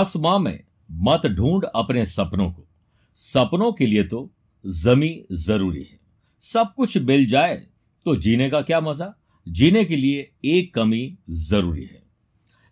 [0.00, 0.58] आसमां में
[0.90, 2.66] मत ढूंढ अपने सपनों को।
[3.18, 4.30] सपनों के लिए तो
[4.64, 5.98] जमी ज़रूरी है।
[6.44, 7.56] सब कुछ मिल जाए
[8.06, 9.14] तो जीने का क्या मज़ा?
[9.46, 12.02] जीने के लिए एक कमी ज़रूरी है।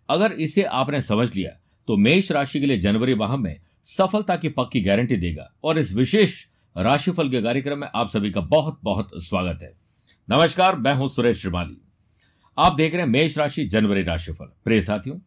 [0.09, 1.51] अगर इसे आपने समझ लिया
[1.87, 5.93] तो मेष राशि के लिए जनवरी माह में सफलता की पक्की गारंटी देगा और इस
[5.93, 6.33] विशेष
[6.75, 9.71] राशिफल के कार्यक्रम में आप सभी का बहुत बहुत स्वागत है।
[10.27, 11.81] नमस्कार, मैं हूँ सुरेश श्रीमाली।
[12.57, 15.17] आप देख रहे हैं मेष राशि जनवरी राशिफल। प्रिय साथियों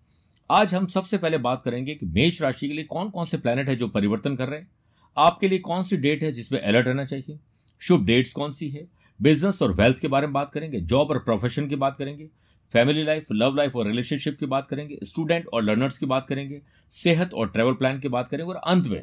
[0.53, 3.69] आज हम सबसे पहले बात करेंगे कि मेष राशि के लिए कौन कौन से प्लेनेट
[3.69, 4.69] है जो परिवर्तन कर रहे हैं।
[5.17, 7.39] आपके लिए कौन सी डेट है जिसमें अलर्ट रहना चाहिए?
[7.81, 8.87] शुभ डेट्स कौन सी है?
[9.21, 12.29] बिज़नेस और वेल्थ के बारे में बात करेंगे जॉब और प्रोफेशन की बात करेंगे
[12.75, 16.63] फैमिली लाइफ लव लाइफ और रिलेशनशिप की बात करेंगे स्टूडेंट और लर्नर्स की बात करेंगे,
[16.91, 19.03] सेहत और ट्रेवल प्लान की बात करेंगे और अंत में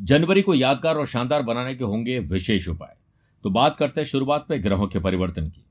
[0.00, 2.96] जनवरी को यादगार और शानदार बनाने के होंगे विशेष उपाय।
[3.44, 5.64] तो बात करते हैं शुरुआत में ग्रहों के परिवर्तन की।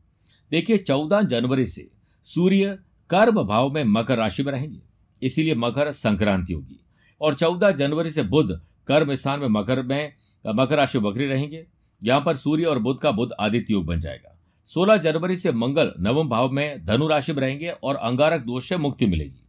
[0.51, 1.89] देखिए, चौदह जनवरी से
[2.23, 2.77] सूर्य
[3.13, 4.79] कर्म भाव में मकर राशि में रहेंगे।
[5.21, 6.79] इसीलिए मकर संक्रांति होगी।
[7.21, 10.13] और चौदह जनवरी से बुध कर्म स्थान में मकर में,
[10.47, 11.67] मकर राशि बकरी रहेंगे।
[12.03, 15.93] यहाँ पर सूर्य और बुध का बुध आदित्य योग बन जाएगा। 16 जनवरी से मंगल
[15.99, 19.43] नवम भाव में धनु राशि में रहेंगे और अंगारक दोष से मुक्ति मिलेगी।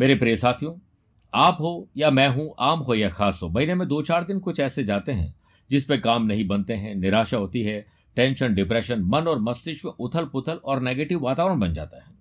[0.00, 0.74] मेरे प्रिय साथियों,
[1.34, 4.40] आप हो या मैं हूँ, आम हो या खास हो, महीने में दो चार दिन
[4.40, 5.34] कुछ ऐसे जाते हैं
[5.70, 10.54] जिसपे काम नहीं बनते हैं, निराशा होती है टेंशन डिप्रेशन मन और मस्तिष्क उथल पुथल
[10.54, 12.15] और नेगेटिव वातावरण बन जाता है।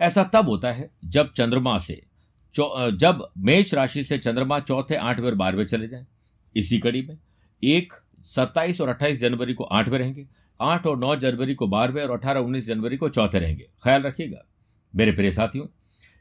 [0.00, 2.02] ऐसा तब होता है जब चंद्रमा से
[2.54, 6.06] जब मेष राशि से चंद्रमा चौथे, आठवें और बारहवें चले जाएँ।
[6.56, 7.16] इसी कड़ी में
[7.62, 7.92] एक
[8.24, 10.26] सत्ताईस और अट्ठाईस जनवरी को आठवें रहेंगे,
[10.60, 14.44] आठ और नौ जनवरी को बारहवें और अठारह उन्नीस जनवरी को चौथे रहेंगे। ख्याल रखिएगा।
[14.94, 15.66] मेरे प्रिय साथियों,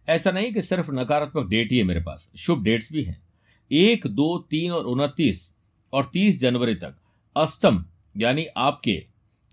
[0.07, 3.21] ऐसा नहीं कि सिर्फ़ नकारात्मक डेट ही है मेरे पास, शुभ डेट्स भी हैं।
[3.71, 5.51] एक, दो, तीन और उनतीस
[5.93, 6.95] और तीस जनवरी तक
[7.35, 7.83] अष्टम,
[8.15, 9.03] यानी आपके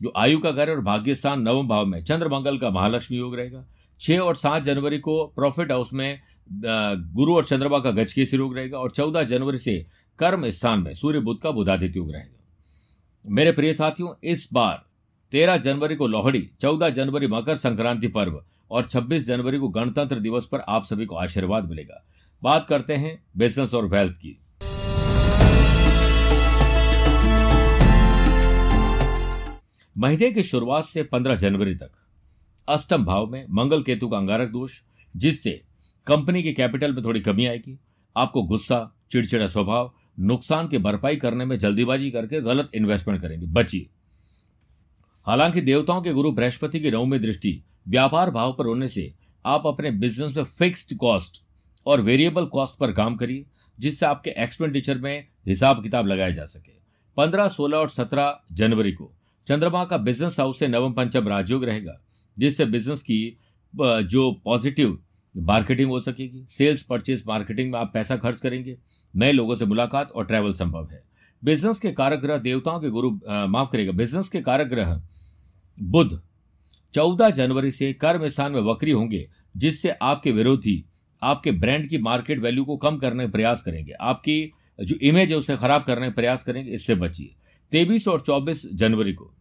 [0.02, 3.64] जो आयु का घर और भाग्यस्थान नवम भाव में, चंद्र मंगल का महालक्ष्मी योग रहेगा।
[4.00, 6.20] छह और सात जनवरी को प्रॉफिट हाउस में
[6.52, 9.86] गुरु और चंद्रमा का गजकेसी योग रहेगा और चौदह जनवरी से
[10.18, 14.82] कर्म स्थान में सूर्य बुद्ध का बुधादित्य योग रहेगा। मेरे प्रिय साथियों, इस बार
[15.32, 20.48] तेरह जनवरी को लोहड़ी, चौदह जनवरी मकर संक्रांति पर्व और छब्बीस जनवरी को गणतंत्र दिवस
[20.52, 22.04] पर आप सभी को आशीर्वाद मिलेगा।
[22.42, 24.38] बात करते हैं बिज़नेस और वेल्थ की।
[29.96, 31.90] महीने की शुरुआत से पंद्रह जनवरी तक
[32.68, 34.80] अष्टम भाव में मंगल केतु का अंगारक दोष,
[35.16, 35.62] जिससे
[36.06, 37.78] कंपनी के कैपिटल में थोड़ी कमी आएगी।
[38.16, 43.86] आपको गुस्सा, चिड़चिड़ा स्वभाव, नुकसान की भरपाई करने में जल्दीबाजी करके गलत इन्वेस्टमेंट करेंगे। बचिए।
[45.26, 49.14] हालाँकि देवताओं के गुरु बृहस्पति की नवमी दृष्टि, व्यापार भाव पर होने से
[49.46, 51.42] आप अपने बिज़नेस में फिक्स्ड कॉस्ट
[51.86, 53.46] और वेरिएबल कॉस्ट पर काम करिए,
[53.80, 56.72] जिससे आपके एक्सपेंडिचर में हिसाब किताब लगाया जा सके।
[57.16, 59.12] पंद्रह, सोलह और सत्रह जनवरी को
[59.46, 62.00] चंद्रमा का बिज़नेस हाउस से नवम पंचम राजयोग रहेगा।
[62.38, 63.36] जिससे बिज़नेस की
[63.74, 64.98] जो पॉजिटिव
[65.34, 68.76] मार्केटिंग हो सकेगी। सेल्स परचेज मार्केटिंग में आप पैसा खर्च करेंगे।
[69.14, 71.02] नए लोगों से मुलाकात और ट्रैवल संभव है।
[71.42, 73.10] बिज़नेस के कारक ग्रह देवताओं के गुरु
[73.48, 75.00] माफ़ करेगा बिज़नेस के कारक ग्रह
[75.78, 76.20] बुध,
[76.94, 80.84] चौदह जनवरी से कर्म स्थान में वक्री होंगे, जिससे आपके विरोधी,
[81.22, 85.36] आपके ब्रांड की मार्केट वैल्यू को कम करने का प्रयास करेंगे। आपकी जो इमेज है,
[85.36, 87.34] उसे खराब करने का प्रयास करेंगे, इससे बचिए।
[87.72, 89.32] तेईस और चौबीस जनवरी को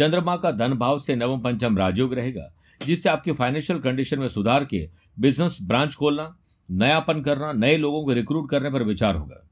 [0.00, 2.54] चंद्रमा का धन भाव से नवम पंचम राजयोग रहेगा,
[2.86, 4.88] जिससे आपकी फाइनेंशियल कंडीशन में सुधार के
[5.18, 6.36] बिज़नेस ब्रांच खोलना,
[6.70, 9.46] नयापन करना, नए लोगों को रिक्रूट करने पर विचार होगा।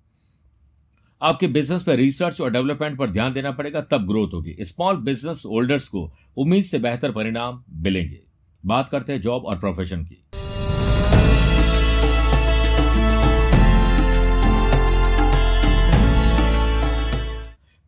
[1.23, 5.43] आपके बिज़नेस पर रिसर्च और डेवलपमेंट पर ध्यान देना पड़ेगा, तब ग्रोथ होगी। स्मॉल बिज़नेस
[5.47, 8.21] होल्डर्स को उम्मीद से बेहतर परिणाम मिलेंगे।
[8.67, 10.25] बात करते हैं जॉब और प्रोफेशन की।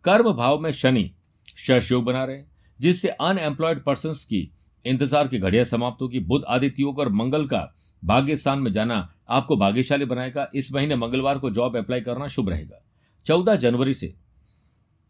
[0.05, 1.11] कर्म भाव में शनि
[1.57, 2.50] शश योग बना रहे
[2.81, 4.51] जिससे अनएम्प्लॉयड पर्सन की
[4.85, 9.15] इंतज़ार की घड़िया समाप्त होगी। बुद्ध आदित्य योग और मंगल का भाग्य स्थान में जाना
[9.29, 12.83] आपको भाग्यशाली बनाएगा। इस महीने मंगलवार को जॉब अप्लाई करना शुभ रहेगा।
[13.27, 14.15] चौदह जनवरी से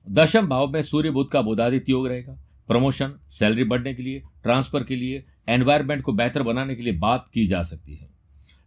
[0.06, 4.84] दशम भाव में सूर्य बुद्ध का बुधादित्य योग रहेगा। प्रमोशन सैलरी बढ़ने के लिए ट्रांसफ़र
[4.84, 8.08] के लिए एनवायरमेंट को बेहतर बनाने के लिए बात की जा सकती है।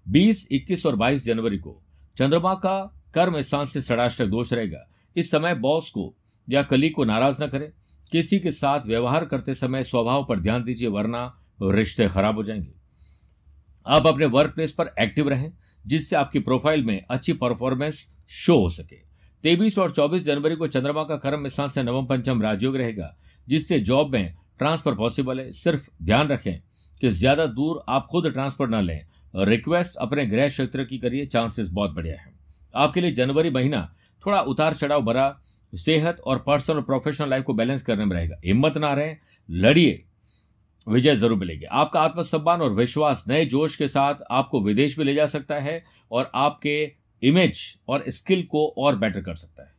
[0.06, 1.82] 20, 21 और 22 जनवरी को
[2.18, 6.14] चंद्रमा का कर्म स्थान से षडाष्टक दोष रहेगा। इस समय बॉस को
[6.50, 7.72] या कली को नाराज़ न करें।
[8.14, 12.74] किसी के साथ व्यवहार करते समय स्वभाव पर ध्यान दीजिए, वरना रिश्ते खराब हो जाएँगे।
[13.88, 15.54] आप अपने वर्क प्लेस पर एक्टिव रहें,
[15.88, 18.96] जिससे आपकी प्रोफ़ाइल में अच्छी परफॉर्मेंस शो हो सके।
[19.44, 23.18] तेईस और चौबीस जनवरी को चंद्रमा का कर्म स्थान से नवम पंचम राजयोग रहेगा,
[23.48, 26.62] जिससे जॉब में ट्रांसफ़र पॉसिबल है। सिर्फ़ ध्यान रखें
[27.02, 29.06] कि ज़्यादा दूर आप खुद ट्रांसफ़र न लें।
[29.36, 32.34] रिक्वेस्ट अपने गृह क्षेत्र की करिए चांसेस बहुत बढ़िया है।
[32.76, 33.96] आपके लिए जनवरी महीना
[34.26, 35.40] थोड़ा उतार चढ़ाव भरा
[35.76, 39.16] सेहत और पर्सनल और प्रोफेशनल लाइफ को बैलेंस करने में रहेगा। हिम्मत ना रहे,
[39.50, 40.04] लड़िए,
[40.88, 45.14] विजय ज़रूर मिलेगी। आपका आत्मसम्मान और विश्वास नए जोश के साथ आपको विदेश भी ले
[45.14, 46.92] जा सकता है और आपके
[47.24, 49.72] इमेज और स्किल को और बेटर कर सकता है।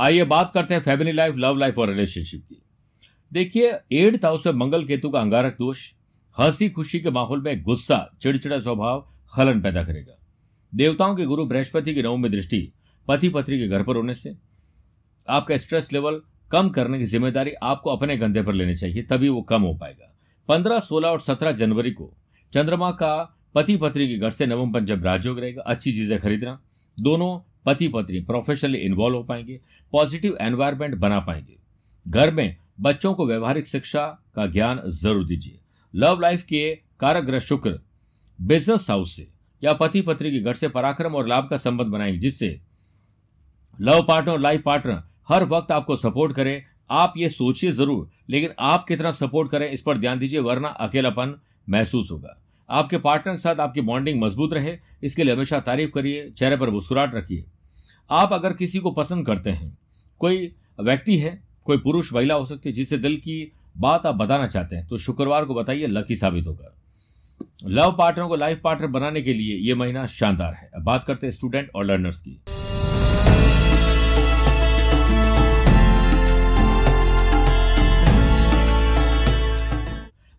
[0.00, 2.62] आइए बात करते हैं फैमिली लाइफ लव लाइफ और रिलेशनशिप की।
[3.32, 5.92] देखिए एट्थ हाउस में मंगल केतु का अंगारक दोष
[6.36, 10.16] हँसी खुशी के माहौल में गुस्सा, चिड़चिड़ा स्वभाव खलन पैदा करेगा।
[10.72, 12.60] देवताओं के गुरु बृहस्पति की नवमी दृष्टि
[13.08, 14.34] पति पत्नी के घर पर होने से
[15.28, 19.42] आपका स्ट्रेस लेवल कम करने की ज़िम्मेदारी आपको अपने कंधे पर लेनी चाहिए, तभी वो
[19.42, 20.14] कम हो पाएगा।
[20.48, 22.12] पंद्रह, सोलह और सत्रह जनवरी को
[22.52, 26.58] चंद्रमा का पति पत्नी के घर से नवम पंचम राजयोग रहेगा, अच्छी चीज़ें खरीदना।
[26.98, 29.60] दोनों पति पत्नी प्रोफेशनली इन्वॉल्व हो पाएँगे
[29.92, 31.56] पॉजिटिव एनवायरमेंट बना पाएँगे।
[32.06, 35.59] घर में बच्चों को व्यवहारिक शिक्षा का ज्ञान ज़रूर दीजिए।
[35.94, 37.78] लव लाइफ के कारक ग्रह शुक्र,
[38.38, 39.28] बिज़नेस हाउस से,
[39.62, 42.60] या पति पत्नी के घर से पराक्रम और लाभ का संबंध बनाएँगे, जिससे
[43.80, 48.50] लव पार्टनर और लाइफ पार्टनर हर वक्त आपको सपोर्ट करे। आप ये सोचिए ज़रूर, लेकिन
[48.58, 51.34] आप कितना सपोर्ट करें इस पर ध्यान दीजिए, वरना अकेलापन
[51.68, 52.36] महसूस होगा।
[52.68, 56.70] आपके पार्टनर के साथ आपकी बॉन्डिंग मज़बूत रहे, इसके लिए हमेशा तारीफ़ करिए, चेहरे पर
[56.70, 57.44] मुस्कुराहट रखिए।
[58.10, 59.78] आप अगर किसी को पसंद करते हैं,
[60.20, 64.46] कोई व्यक्ति है, कोई पुरुष, महिला हो सकती है जिससे दिल की बात आप बताना
[64.46, 66.74] चाहते हैं तो शुक्रवार को बताइए लकी साबित होगा।
[67.66, 71.26] लव पार्टनर को लाइफ पार्टनर बनाने के लिए यह महीना शानदार है। अब बात करते
[71.26, 72.40] हैं स्टूडेंट और लर्नर्स की।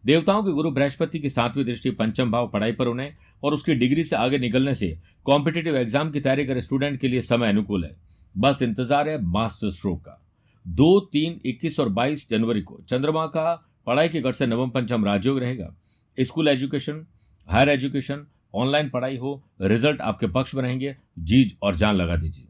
[0.03, 3.11] देवताओं के गुरु बृहस्पति की सातवीं दृष्टि पंचम भाव पढ़ाई पर होने
[3.43, 7.21] और उसकी डिग्री से आगे निकलने से कॉम्पिटेटिव एग्ज़ाम की तैयारी कर स्टूडेंट के लिए
[7.21, 7.95] समय अनुकूल है।
[8.35, 10.20] बस इंतज़ार है मास्टर स्ट्रोक का।
[10.65, 13.53] दो तीन इक्कीस और बाईस जनवरी को चंद्रमा का
[13.87, 15.75] पढ़ाई के गढ़ से नवम पंचम राजयोग रहेगा।
[16.17, 17.05] School education,
[17.47, 22.47] higher education, online पढ़ाई हो, रिज़ल्ट आपके पक्ष में रहेंगे। जीज और जान लगा दीजिए।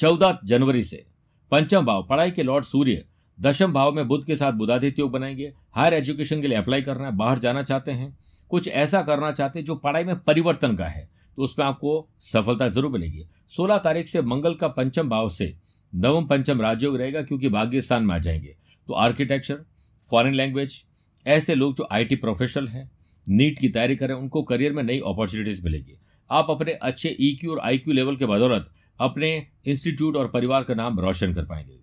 [0.00, 1.04] चौदह जनवरी से
[1.52, 3.04] पंचम भाव, पढ़ाई के लॉर्ड सूर्य
[3.38, 7.06] दशम भाव में बुद्ध के साथ बुधादित्य योग बनाएँगे। हायर एजुकेशन के लिए अप्लाई करना
[7.06, 8.16] है, बाहर जाना चाहते हैं।
[8.50, 11.08] कुछ ऐसा करना चाहते हैं जो पढ़ाई में परिवर्तन का है
[11.38, 15.54] तो उसमें आपको सफलता ज़रूर मिलेगी। सोलह तारीख से मंगल का पंचम भाव से
[15.94, 18.54] नवम पंचम राजयोग रहेगा क्योंकि भाग्य स्थान में आ जाएँगे।
[18.88, 19.64] तो आर्किटेक्चर
[20.10, 20.84] फॉरेन लैंग्वेज
[21.26, 22.90] ऐसे लोग जो आईटी प्रोफेशनल हैं
[23.28, 25.98] नीट की तैयारी करें उनको करियर में नई अपॉर्चुनिटीज़ मिलेगी।
[26.30, 28.70] आप अपने अच्छे ईक्यू और आईक्यू लेवल के बदौलत
[29.00, 31.78] अपने इंस्टीट्यूट और परिवार का नाम रोशन कर पाएँगे।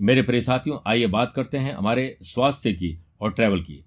[0.00, 3.84] मेरे प्रिय साथियों, आइए बात करते हैं हमारे स्वास्थ्य की और ट्रैवल की।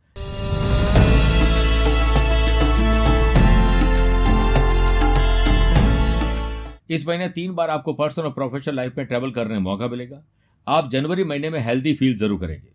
[6.89, 10.24] इस महीने तीन बार आपको पर्सनल और प्रोफेशनल लाइफ में ट्रैवल करने का मौका मिलेगा।
[10.68, 12.68] आप जनवरी महीने में हेल्दी फील ज़रूर करेंगे।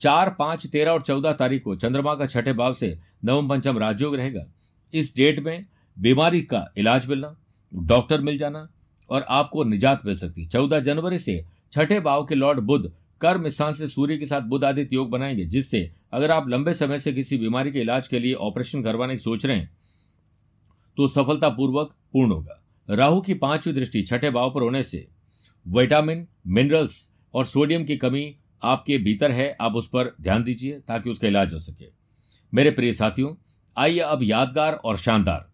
[0.00, 4.14] चार, पाँच, तेरह और चौदह तारीख को चंद्रमा का छठे भाव से नवम पंचम राजयोग
[4.16, 4.44] रहेगा।
[4.94, 5.64] इस डेट में
[5.96, 7.36] बीमारी का इलाज मिलना,
[7.72, 8.68] डॉक्टर मिल जाना
[9.10, 13.48] और आपको निजात मिल सकती है। चौदह जनवरी से छठे भाव के लॉर्ड बुद्ध कर्म
[13.48, 17.12] स्थान से सूर्य के साथ बुद्ध आदित्य योग बनाएँगे, जिससे अगर आप लंबे समय से
[17.12, 19.70] किसी बीमारी के इलाज के लिए ऑपरेशन करवाने की सोच रहे हैं
[20.98, 25.06] तो सफलतापूर्वक पूर्ण होगा। राहु की पांचवी दृष्टि छठे भाव पर होने से
[25.66, 31.10] विटामिन, मिनरल्स और सोडियम की कमी आपके भीतर है, आप उस पर ध्यान दीजिए ताकि
[31.10, 31.86] उसका इलाज हो सके।
[32.54, 33.34] मेरे प्रिय साथियों,
[33.76, 35.48] आइए अब यादगार और शानदार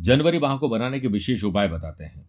[0.00, 2.28] जनवरी माह को बनाने के विशेष उपाय बताते हैं।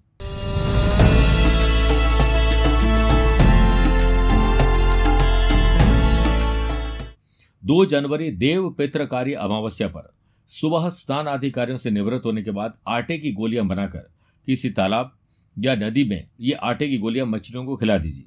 [7.63, 10.13] दो जनवरी देव पित्रकारी अमावस्या पर
[10.47, 14.14] सुबह स्नान आदि कार्यों से निवृत्त होने के बाद आटे की गोलियाँ बनाकर
[14.45, 15.17] किसी तालाब
[15.59, 18.25] या नदी में ये आटे की गोलियाँ मछलियों को खिला दीजिए।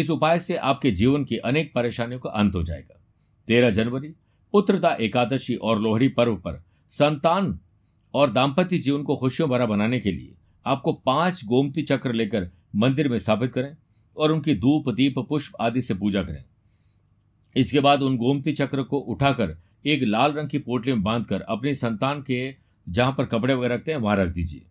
[0.00, 3.00] इस उपाय से आपके जीवन की अनेक परेशानियों का अंत हो जाएगा।
[3.48, 4.08] तेरह जनवरी
[4.52, 7.58] पुत्रता एकादशी और लोहड़ी पर्व पर संतान
[8.14, 10.34] और दाम्पत्य जीवन को खुशियों भरा बनाने के लिए
[10.66, 13.76] आपको पाँच गोमती चक्र लेकर मंदिर में स्थापित करें
[14.16, 16.44] और उनकी धूप, दीप, पुष्प आदि से पूजा करें।
[17.56, 21.74] इसके बाद उन गोमती चक्र को उठाकर एक लाल रंग की पोटली में बांधकर अपनी
[21.74, 22.54] संतान के
[22.88, 24.62] जहाँ पर कपड़े वगैरह रखते हैं, वहाँ रख दीजिए।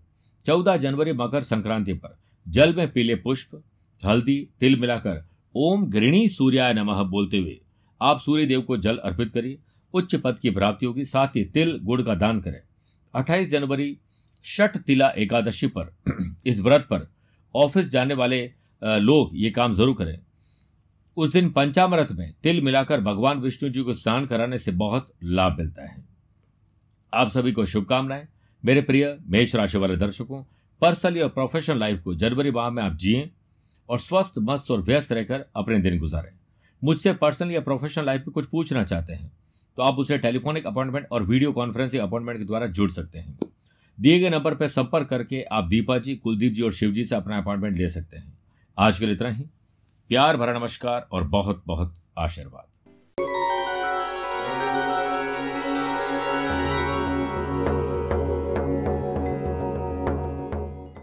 [0.46, 2.17] चौदह जनवरी मकर संक्रांति पर
[2.48, 3.62] जल में पीले पुष्प,
[4.03, 5.24] हल्दी, तिल मिलाकर
[5.55, 7.60] ओम गृणी सूर्याय नमः बोलते हुए
[8.01, 9.58] आप सूर्य देव को जल अर्पित करिए,
[9.93, 12.62] उच्च पद की प्राप्ति होगी, साथ ही तिल गुड़ का दान करें।
[13.13, 13.98] 28 जनवरी
[14.46, 15.93] शट तिला एकादशी पर
[16.46, 17.08] इस व्रत पर
[17.55, 18.41] ऑफ़िस जाने वाले
[18.81, 20.19] लोग ये काम ज़रूर करें।
[21.17, 25.58] उस दिन पंचामृत में तिल मिलाकर भगवान विष्णु जी को स्नान कराने से बहुत लाभ
[25.58, 26.03] मिलता है।
[27.13, 28.27] आप सभी को शुभकामनाएँ।
[28.63, 30.43] मेरे प्रिय मेष राशि वाले दर्शकों,
[30.81, 33.29] पर्सनली और प्रोफेशनल लाइफ को जनवरी माह में आप जिए
[33.89, 36.31] और स्वस्थ, मस्त और व्यस्त रहकर अपने दिन गुजारें।
[36.81, 39.31] मुझसे पर्सनल या प्रोफेशनल लाइफ में कुछ पूछना चाहते हैं
[39.77, 43.37] तो आप उसे टेलीफोनिक अपॉइंटमेंट और वीडियो कॉन्फ्रेंसिंग अपॉइंटमेंट के द्वारा जुड़ सकते हैं।
[43.97, 47.15] दिए गए नंबर पर संपर्क करके आप दीपा जी, कुलदीप जी और शिव जी से
[47.15, 48.37] अपना अपॉइंटमेंट ले सकते हैं।
[48.77, 49.45] आज के लिए इतना ही।
[50.09, 52.67] प्यार भरा नमस्कार और बहुत बहुत आशीर्वाद।